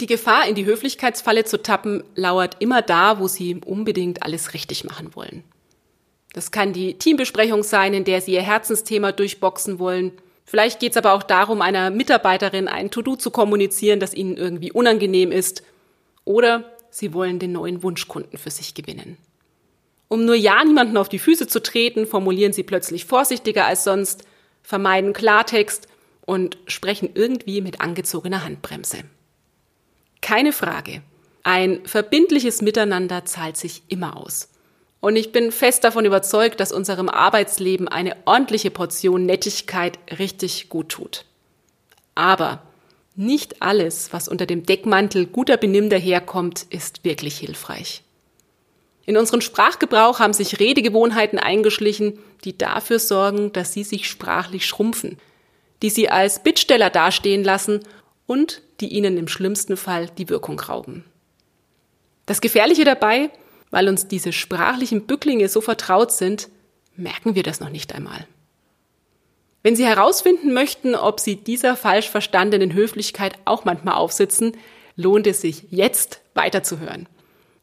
[0.00, 4.84] Die Gefahr, in die Höflichkeitsfalle zu tappen, lauert immer da, wo Sie unbedingt alles richtig
[4.84, 5.44] machen wollen.
[6.32, 10.10] Das kann die Teambesprechung sein, in der Sie Ihr Herzensthema durchboxen wollen.
[10.44, 14.72] Vielleicht geht es aber auch darum, einer Mitarbeiterin ein To-Do zu kommunizieren, das Ihnen irgendwie
[14.72, 15.62] unangenehm ist.
[16.24, 19.16] Oder Sie wollen den neuen Wunschkunden für sich gewinnen.
[20.08, 24.24] Um nur ja niemanden auf die Füße zu treten, formulieren Sie plötzlich vorsichtiger als sonst,
[24.62, 25.86] vermeiden Klartext
[26.26, 28.98] und sprechen irgendwie mit angezogener Handbremse.
[30.24, 31.02] Keine Frage.
[31.42, 34.48] Ein verbindliches Miteinander zahlt sich immer aus.
[35.00, 40.88] Und ich bin fest davon überzeugt, dass unserem Arbeitsleben eine ordentliche Portion Nettigkeit richtig gut
[40.88, 41.26] tut.
[42.14, 42.62] Aber
[43.14, 48.02] nicht alles, was unter dem Deckmantel guter Benimm daherkommt, ist wirklich hilfreich.
[49.04, 55.18] In unseren Sprachgebrauch haben sich Redegewohnheiten eingeschlichen, die dafür sorgen, dass sie sich sprachlich schrumpfen,
[55.82, 57.80] die sie als Bittsteller dastehen lassen
[58.26, 61.04] und die ihnen im schlimmsten Fall die Wirkung rauben.
[62.26, 63.30] Das Gefährliche dabei,
[63.70, 66.48] weil uns diese sprachlichen Bücklinge so vertraut sind,
[66.96, 68.26] merken wir das noch nicht einmal.
[69.62, 74.52] Wenn Sie herausfinden möchten, ob Sie dieser falsch verstandenen Höflichkeit auch manchmal aufsitzen,
[74.94, 77.08] lohnt es sich jetzt weiterzuhören.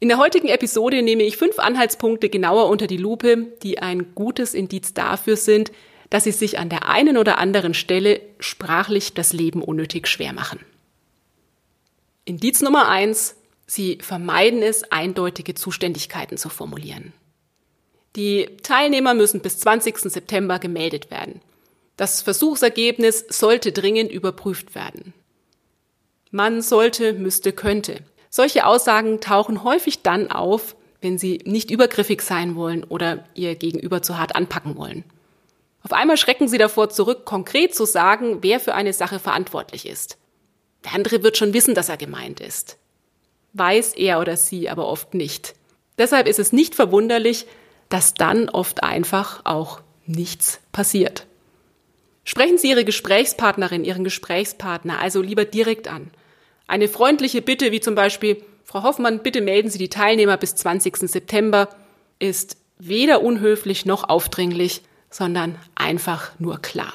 [0.00, 4.54] In der heutigen Episode nehme ich fünf Anhaltspunkte genauer unter die Lupe, die ein gutes
[4.54, 5.70] Indiz dafür sind,
[6.10, 10.60] dass Sie sich an der einen oder anderen Stelle sprachlich das Leben unnötig schwer machen.
[12.24, 17.12] Indiz Nummer eins, Sie vermeiden es, eindeutige Zuständigkeiten zu formulieren.
[18.16, 19.98] Die Teilnehmer müssen bis 20.
[19.98, 21.40] September gemeldet werden.
[21.96, 25.14] Das Versuchsergebnis sollte dringend überprüft werden.
[26.30, 28.00] Man sollte, müsste, könnte.
[28.30, 34.02] Solche Aussagen tauchen häufig dann auf, wenn Sie nicht übergriffig sein wollen oder Ihr Gegenüber
[34.02, 35.04] zu hart anpacken wollen.
[35.82, 40.18] Auf einmal schrecken Sie davor zurück, konkret zu sagen, wer für eine Sache verantwortlich ist.
[40.84, 42.78] Der andere wird schon wissen, dass er gemeint ist.
[43.52, 45.54] Weiß er oder sie aber oft nicht.
[45.98, 47.46] Deshalb ist es nicht verwunderlich,
[47.88, 51.26] dass dann oft einfach auch nichts passiert.
[52.24, 56.10] Sprechen Sie Ihre Gesprächspartnerin, Ihren Gesprächspartner also lieber direkt an.
[56.66, 60.96] Eine freundliche Bitte wie zum Beispiel, Frau Hoffmann, bitte melden Sie die Teilnehmer bis 20.
[60.96, 61.68] September,
[62.18, 66.94] ist weder unhöflich noch aufdringlich, sondern einfach nur klar.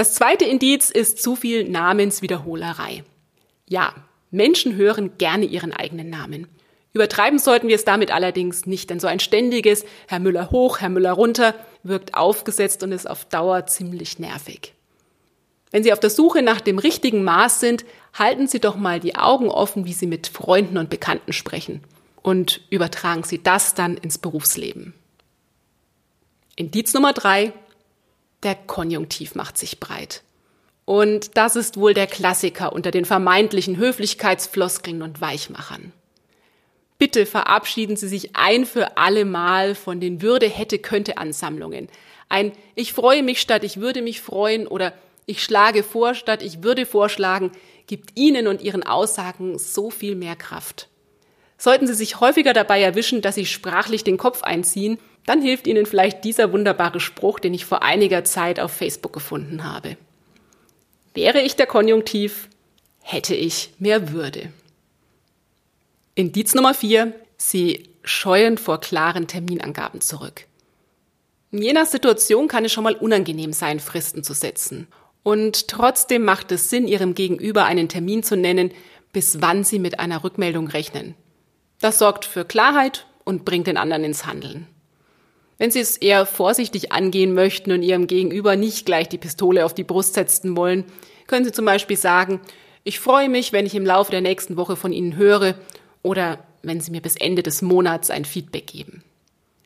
[0.00, 3.04] Das zweite Indiz ist zu viel Namenswiederholerei.
[3.68, 3.92] Ja,
[4.30, 6.48] Menschen hören gerne ihren eigenen Namen.
[6.94, 10.88] Übertreiben sollten wir es damit allerdings nicht, denn so ein ständiges Herr Müller hoch, Herr
[10.88, 14.72] Müller runter wirkt aufgesetzt und ist auf Dauer ziemlich nervig.
[15.70, 17.84] Wenn Sie auf der Suche nach dem richtigen Maß sind,
[18.14, 21.82] halten Sie doch mal die Augen offen, wie Sie mit Freunden und Bekannten sprechen
[22.22, 24.94] und übertragen Sie das dann ins Berufsleben.
[26.56, 27.52] Indiz Nummer drei,
[28.42, 30.22] der Konjunktiv macht sich breit.
[30.84, 35.92] Und das ist wohl der Klassiker unter den vermeintlichen Höflichkeitsfloskeln und Weichmachern.
[36.98, 41.88] Bitte verabschieden Sie sich ein für alle Mal von den Würde hätte könnte Ansammlungen.
[42.28, 44.92] Ein Ich freue mich statt ich würde mich freuen oder
[45.26, 47.52] ich schlage vor statt ich würde vorschlagen
[47.86, 50.88] gibt Ihnen und Ihren Aussagen so viel mehr Kraft.
[51.56, 54.98] Sollten Sie sich häufiger dabei erwischen, dass Sie sprachlich den Kopf einziehen,
[55.30, 59.62] dann hilft Ihnen vielleicht dieser wunderbare Spruch, den ich vor einiger Zeit auf Facebook gefunden
[59.62, 59.96] habe.
[61.14, 62.48] Wäre ich der Konjunktiv,
[63.00, 64.52] hätte ich mehr Würde.
[66.16, 70.46] Indiz Nummer vier: Sie scheuen vor klaren Terminangaben zurück.
[71.52, 74.88] In jener Situation kann es schon mal unangenehm sein, Fristen zu setzen.
[75.22, 78.72] Und trotzdem macht es Sinn, Ihrem Gegenüber einen Termin zu nennen,
[79.12, 81.14] bis wann Sie mit einer Rückmeldung rechnen.
[81.80, 84.66] Das sorgt für Klarheit und bringt den anderen ins Handeln.
[85.60, 89.74] Wenn Sie es eher vorsichtig angehen möchten und Ihrem Gegenüber nicht gleich die Pistole auf
[89.74, 90.86] die Brust setzen wollen,
[91.26, 92.40] können Sie zum Beispiel sagen,
[92.82, 95.56] ich freue mich, wenn ich im Laufe der nächsten Woche von Ihnen höre
[96.00, 99.04] oder wenn Sie mir bis Ende des Monats ein Feedback geben.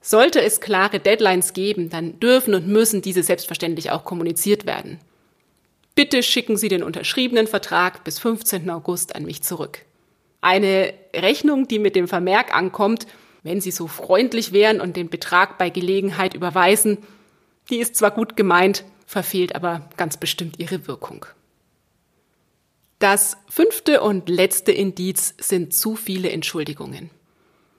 [0.00, 4.98] Sollte es klare Deadlines geben, dann dürfen und müssen diese selbstverständlich auch kommuniziert werden.
[5.94, 8.68] Bitte schicken Sie den unterschriebenen Vertrag bis 15.
[8.70, 9.82] August an mich zurück.
[10.40, 13.06] Eine Rechnung, die mit dem Vermerk ankommt,
[13.46, 16.98] wenn Sie so freundlich wären und den Betrag bei Gelegenheit überweisen.
[17.70, 21.26] Die ist zwar gut gemeint, verfehlt aber ganz bestimmt ihre Wirkung.
[22.98, 27.10] Das fünfte und letzte Indiz sind zu viele Entschuldigungen.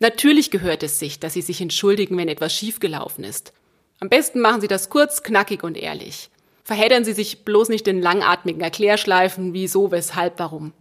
[0.00, 3.52] Natürlich gehört es sich, dass Sie sich entschuldigen, wenn etwas schiefgelaufen ist.
[4.00, 6.30] Am besten machen Sie das kurz, knackig und ehrlich.
[6.62, 10.72] Verheddern Sie sich bloß nicht in langatmigen Erklärschleifen, wieso, weshalb, warum.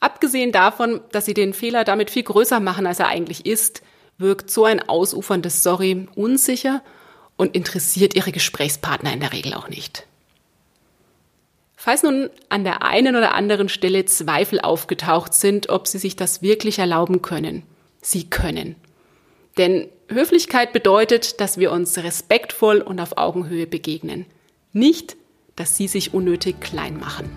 [0.00, 3.82] Abgesehen davon, dass Sie den Fehler damit viel größer machen, als er eigentlich ist,
[4.18, 6.82] wirkt so ein ausuferndes Sorry unsicher
[7.36, 10.06] und interessiert Ihre Gesprächspartner in der Regel auch nicht.
[11.76, 16.40] Falls nun an der einen oder anderen Stelle Zweifel aufgetaucht sind, ob Sie sich das
[16.40, 17.62] wirklich erlauben können,
[18.00, 18.76] Sie können.
[19.58, 24.26] Denn Höflichkeit bedeutet, dass wir uns respektvoll und auf Augenhöhe begegnen.
[24.72, 25.16] Nicht,
[25.56, 27.30] dass Sie sich unnötig klein machen.